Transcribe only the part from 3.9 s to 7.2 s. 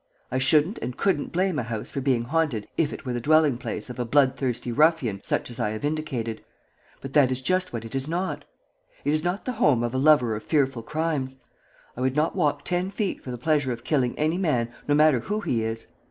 a bloodthirsty ruffian such as I have indicated, but